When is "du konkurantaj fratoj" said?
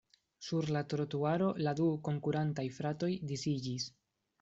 1.83-3.15